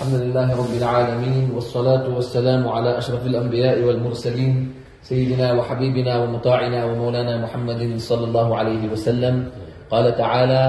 [0.00, 8.00] الحمد لله رب العالمين والصلاة والسلام على أشرف الأنبياء والمرسلين سيدنا وحبيبنا ومطاعنا ومولانا محمد
[8.00, 9.52] صلى الله عليه وسلم.
[9.90, 10.64] قال تعالى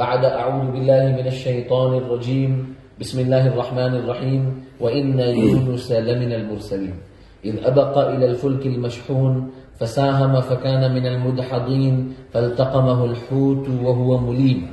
[0.00, 4.42] بعد أعوذ بالله من الشيطان الرجيم بسم الله الرحمن الرحيم
[4.80, 6.96] وإن يونس لمن المرسلين.
[7.44, 14.72] إذ أبق إلى الفلك المشحون فساهم فكان من المدحضين فالتقمه الحوت وهو مليم.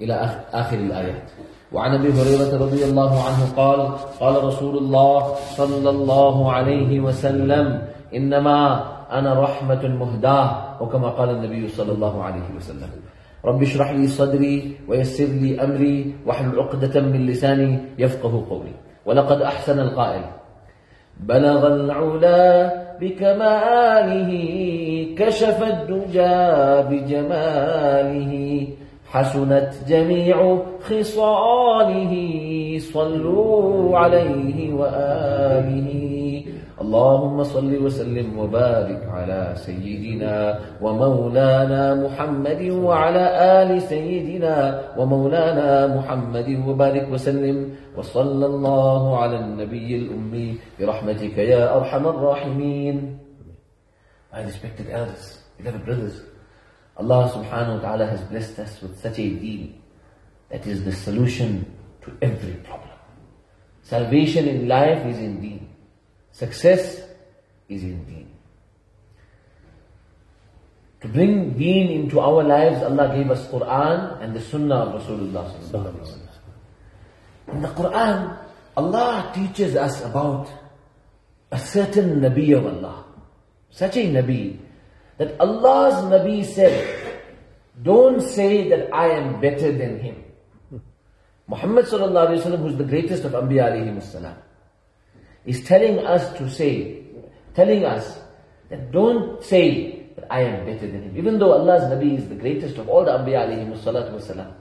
[0.00, 0.14] إلى
[0.54, 1.26] آخر الآيات.
[1.74, 3.80] وعن أبي هريرة رضي الله عنه قال
[4.20, 7.82] قال رسول الله صلى الله عليه وسلم
[8.14, 12.90] إنما أنا رحمة مهداة وكما قال النبي صلى الله عليه وسلم.
[13.44, 18.74] رب اشرح لي صدري ويسر لي أمري واحلل عقدة من لساني يفقه قولي.
[19.06, 20.24] ولقد أحسن القائل.
[21.20, 24.30] بلغ العلا بكماله
[25.18, 26.38] كشف الدجى
[26.90, 28.68] بجماله.
[29.14, 32.14] حسنت جميع خصاله
[32.78, 35.90] صلوا عليه وآله.
[36.82, 43.24] اللهم صل وسلم وبارك على سيدنا ومولانا محمد وعلى
[43.62, 47.58] آل سيدنا ومولانا محمد وبارك وسلم.
[47.96, 50.48] وصلى الله على النبي الأمي
[50.80, 52.96] برحمتك يا أرحم الراحمين.
[54.34, 56.16] My respected elders, beloved brothers,
[56.96, 59.82] Allah subhanahu wa ta'ala has blessed us with such a deen
[60.50, 61.66] that is the solution
[62.02, 62.90] to every problem.
[63.82, 65.68] Salvation in life is in deen.
[66.32, 67.02] Success
[67.68, 68.30] is in deen.
[71.02, 75.52] To bring deen into our lives, Allah gave us Quran and the Sunnah of Rasulullah
[77.48, 78.38] In the Quran,
[78.76, 80.48] Allah teaches us about
[81.50, 83.04] a certain Nabi of Allah.
[83.70, 84.58] Such a Nabi
[85.18, 87.22] that Allah's Nabi said,
[87.82, 90.24] don't say that I am better than him.
[91.46, 94.36] Muhammad sallallahu alayhi wa who's the greatest of Anbiya alayhi
[95.44, 97.02] is telling us to say,
[97.54, 98.18] telling us
[98.70, 101.16] that don't say that I am better than him.
[101.16, 104.54] Even though Allah's Nabi is the greatest of all the Anbiya alayhi salatu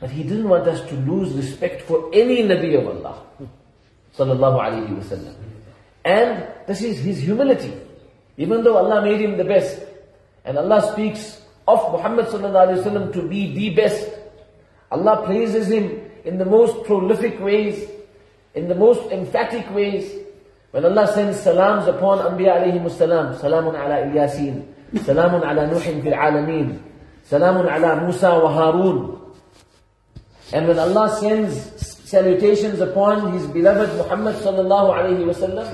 [0.00, 3.22] but he didn't want us to lose respect for any Nabi of Allah
[4.16, 5.32] sallallahu alayhi wa
[6.04, 7.72] And this is his humility.
[8.36, 9.80] Even though Allah made him the best,
[10.44, 14.08] and Allah speaks of Muhammad to be the best,
[14.90, 17.88] Allah praises him in the most prolific ways,
[18.54, 20.10] in the most emphatic ways.
[20.72, 24.64] When Allah sends salams upon Anbiya alayhi salam, salamun ala Ilyasin,
[24.94, 26.80] salamun ala Nuhin fil alameen,
[27.28, 29.20] salamun ala Musa wa Harun.
[30.52, 31.54] And when Allah sends
[32.08, 35.68] salutations upon His beloved Muhammad sallallahu alayhi wasallam,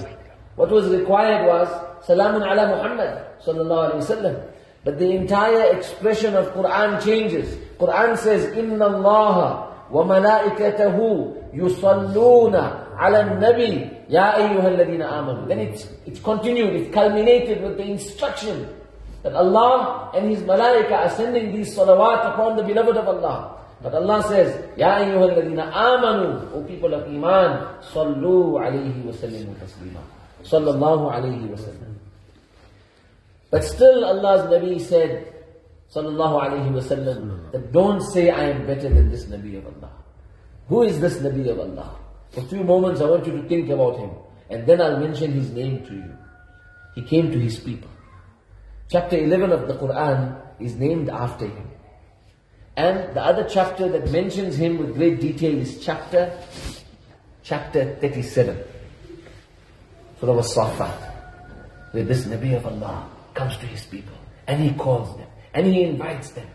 [0.58, 1.69] what was required was
[2.02, 3.14] Salamun ala Muhammad
[3.46, 4.36] sallallahu alayhi wasallam.
[4.84, 7.54] But the entire expression of Quran changes.
[7.78, 15.46] Quran says, Inna Allah wa malaikatahu yusalluna ala nabi ya ayyuhalladhina amanu.
[15.46, 18.66] Then it's, it's continued, it culminated with the instruction
[19.22, 23.54] that Allah and His malaika are sending these salawat upon the beloved of Allah.
[23.82, 30.17] But Allah says, Ya ayyuhalladhina amanu, O people of Iman, sallu alayhi wa sallimu taslima.
[30.43, 31.94] Sallallahu alayhi wa sallam.
[33.50, 35.34] But still Allah's Nabi said,
[35.94, 39.93] Sallallahu alayhi wa sallam, that don't say I am better than this Nabi of Allah.
[40.69, 41.97] Who is this Nabi of Allah?
[42.31, 44.10] For a few moments I want you to think about him.
[44.50, 46.16] And then I'll mention his name to you.
[46.94, 47.91] He came to his people.
[48.91, 51.70] Chapter 11 of the Quran is named after him.
[52.76, 56.38] And the other chapter that mentions him with great detail is chapter
[57.43, 58.62] chapter 37.
[60.20, 61.14] Surah As-Safat.
[61.92, 65.84] Where this Nabi of Allah comes to his people and he calls them and he
[65.84, 66.46] invites them.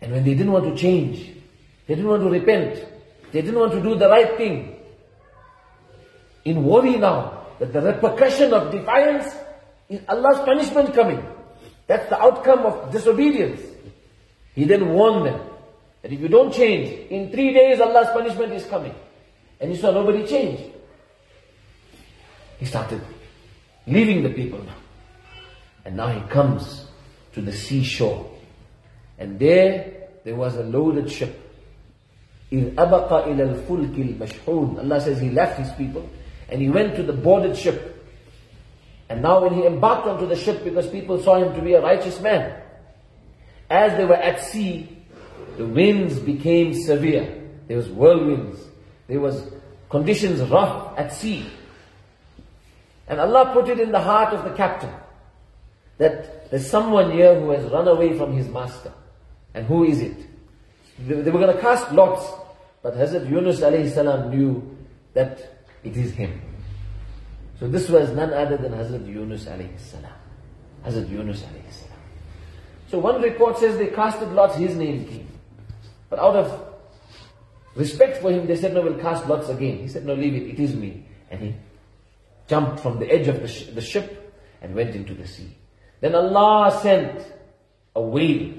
[0.00, 1.34] And when they didn't want to change,
[1.86, 2.84] they didn't want to repent,
[3.32, 4.76] they didn't want to do the right thing,
[6.44, 9.34] in worry now that the repercussion of defiance
[9.88, 11.22] is Allah's punishment coming.
[11.86, 13.60] That's the outcome of disobedience.
[14.54, 15.40] He then warned them
[16.02, 18.94] that if you don't change, in three days Allah's punishment is coming.
[19.60, 20.60] And you saw nobody change.
[22.59, 23.01] He started
[23.87, 24.75] leaving the people now.
[25.85, 26.87] And now he comes
[27.33, 28.29] to the seashore.
[29.17, 31.39] And there, there was a loaded ship.
[32.51, 36.07] إِذْ أَبَقَ إِلَى الْفُلْكِ الْمَشْحُونَ Allah says he left his people
[36.49, 37.89] and he went to the boarded ship.
[39.09, 41.81] And now when he embarked onto the ship because people saw him to be a
[41.81, 42.61] righteous man,
[43.69, 45.03] as they were at sea,
[45.57, 47.41] the winds became severe.
[47.67, 48.59] There was whirlwinds.
[49.07, 49.49] There was
[49.89, 51.49] conditions rough at sea.
[53.08, 54.92] And Allah put it in the heart of the captain
[55.96, 58.92] that there's someone here who has run away from his master.
[59.54, 60.16] And who is it?
[60.98, 62.24] They, they were going to cast lots.
[62.82, 64.76] But Hazrat Yunus alayhi salam knew
[65.14, 66.40] that it is him.
[67.58, 70.12] So this was none other than Hazrat Yunus alayhi salam.
[70.86, 71.58] Hazrat Yunus salam.
[72.88, 75.28] So one report says they casted lots, his name came.
[76.08, 76.74] But out of
[77.74, 79.78] respect for him, they said, no, we'll cast lots again.
[79.78, 81.04] He said, no, leave it, it is me.
[81.30, 81.54] And he
[82.48, 85.56] jumped from the edge of the, sh- the ship and went into the sea.
[86.00, 87.24] Then Allah sent
[87.94, 88.52] a whale.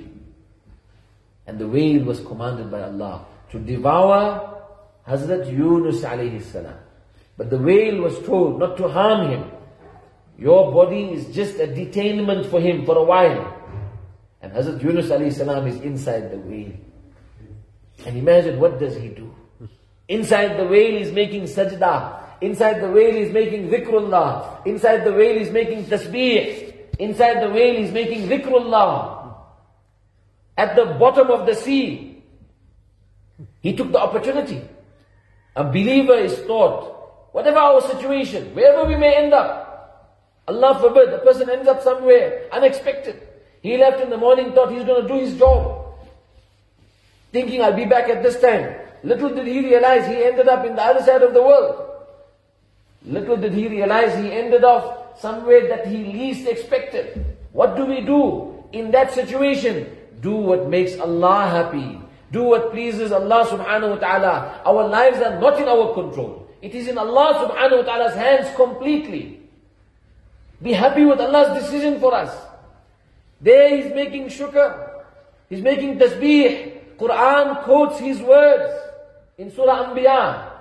[1.48, 4.62] And the whale was commanded by Allah to devour
[5.08, 6.78] Hazrat Yunus alayhi salam.
[7.36, 9.52] But the whale was told not to harm him.
[10.38, 13.56] Your body is just a detainment for him for a while.
[14.42, 16.74] And Hazrat Yunus alayhi salam is inside the whale.
[18.06, 19.34] And imagine what does he do?
[20.08, 22.29] Inside the whale is making sajda.
[22.42, 24.66] Inside the whale is making dhikrullah.
[24.66, 26.74] Inside the whale is making tasbih.
[27.00, 29.36] Inside the whale is making dhikrullah.
[30.58, 32.22] At the bottom of the sea,
[33.62, 34.62] he took the opportunity.
[35.56, 37.00] A believer is taught
[37.32, 39.68] Whatever our situation, wherever we may end up,
[40.48, 43.22] Allah forbid, the person ends up somewhere unexpected.
[43.62, 45.96] He left in the morning, thought he's going to do his job.
[47.32, 48.76] Thinking I'll be back at this time.
[49.04, 51.89] Little did he realize he ended up in the other side of the world.
[53.06, 57.26] Little did he realize he ended up somewhere that he least expected.
[57.52, 59.96] What do we do in that situation?
[60.22, 62.00] Do what makes Allah happy.
[62.32, 64.62] Do what pleases Allah subhanahu wa ta'ala.
[64.66, 66.48] Our lives are not in our control.
[66.62, 69.40] It is in Allah subhanahu wa ta'ala's hands completely.
[70.62, 72.36] Be happy with Allah's decision for us.
[73.40, 75.04] There he's making shukr.
[75.48, 77.00] He's making tasbih.
[77.00, 78.70] Quran quotes his words
[79.38, 80.52] in Surah Anbiya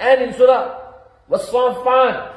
[0.00, 0.81] and in Surah
[1.30, 2.32] Wasfafat.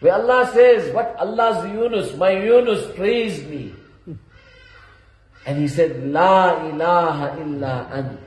[0.00, 3.74] Where Allah says, what Allah's Yunus, my Yunus praised me.
[5.46, 8.20] And he said, La ilaha illa ant.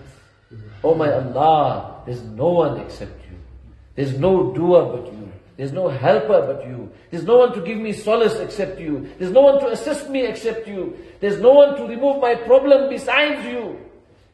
[0.83, 3.38] Oh my Allah, there's no one except you.
[3.95, 5.31] There's no doer but you.
[5.55, 6.91] There's no helper but you.
[7.11, 9.07] There's no one to give me solace except you.
[9.19, 10.97] There's no one to assist me except you.
[11.19, 13.77] There's no one to remove my problem besides you.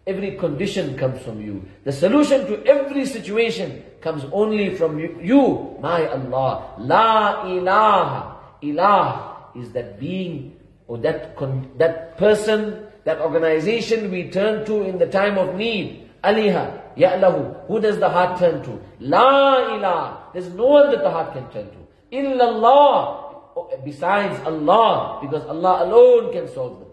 [0.07, 1.67] Every condition comes from you.
[1.83, 6.73] The solution to every situation comes only from you, you my Allah.
[6.79, 8.37] La ilaha.
[8.63, 10.55] Ilah is that being
[10.87, 11.37] or that,
[11.77, 16.09] that person, that organization we turn to in the time of need.
[16.23, 17.67] Aliha, Ya'lahu.
[17.67, 18.81] Who does the heart turn to?
[18.99, 20.33] La ilah.
[20.33, 21.81] There's no one that the heart can turn to.
[22.11, 23.83] Illallah.
[23.85, 25.19] Besides Allah.
[25.21, 26.86] Because Allah alone can solve the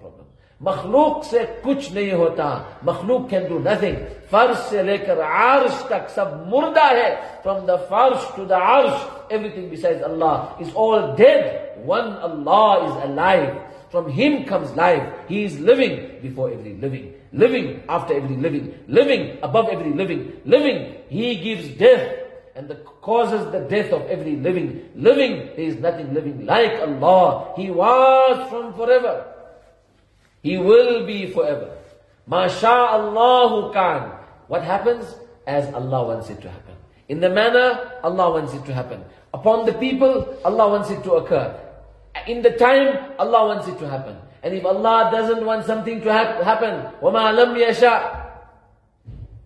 [0.61, 0.93] problem.
[0.93, 2.65] Makhluk se kuch nahi hota.
[2.85, 3.97] Makhluk can do nothing.
[4.31, 7.41] Farsh se lekar arsh tak sab murda hai.
[7.43, 11.79] From the farsh to the arsh, everything besides Allah is all dead.
[11.85, 13.61] One Allah is alive.
[13.91, 15.03] From Him comes life.
[15.29, 17.15] He is living before every living.
[17.33, 18.75] Living after every living.
[18.89, 20.33] Living above every living.
[20.45, 20.95] Living.
[21.09, 22.21] He gives death
[22.57, 24.89] and the causes the death of every living.
[24.95, 27.53] Living, there is nothing living like Allah.
[27.57, 29.34] He was from forever.
[30.44, 31.76] He will be forever.
[32.28, 34.12] Masha Allahu kan.
[34.48, 35.16] What happens?
[35.48, 36.76] As Allah wants it to happen.
[37.10, 39.04] In the manner Allah wants it to happen.
[39.34, 41.54] Upon the people, Allah wants it to occur.
[42.28, 44.18] In the time, Allah wants it to happen.
[44.44, 48.32] And if Allah doesn't want something to ha- happen, وَمَا لَمْ يَشَاء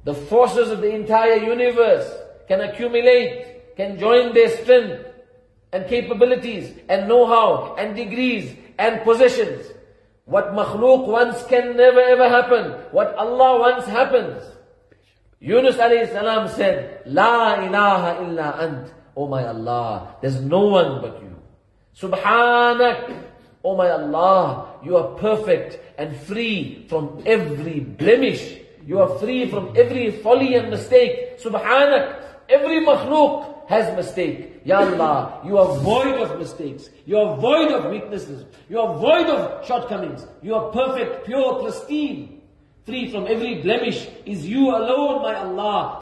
[0.04, 2.06] The forces of the entire universe
[2.48, 5.06] can accumulate, can join their strength
[5.72, 9.66] and capabilities and know-how and degrees and possessions.
[10.29, 12.77] what makhluk wants can never ever happen.
[12.93, 14.45] What Allah wants happens.
[15.41, 18.93] Yunus alayhi salam said, La ilaha illa ant.
[19.17, 21.33] Oh my Allah, there's no one but you.
[21.97, 23.25] Subhanak.
[23.65, 28.61] Oh my Allah, you are perfect and free from every blemish.
[28.85, 31.41] You are free from every folly and mistake.
[31.41, 32.21] Subhanak.
[32.51, 34.63] Every makhluk has mistake.
[34.65, 36.89] Ya Allah, you are void of mistakes.
[37.05, 38.47] You are void of weaknesses.
[38.69, 40.27] You are void of shortcomings.
[40.43, 42.41] You are perfect, pure, pristine.
[42.87, 45.97] Free from every blemish is you alone, my Allah.